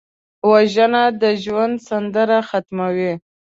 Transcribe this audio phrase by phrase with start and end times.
[0.49, 3.13] وژنه د ژوند سندره ختموي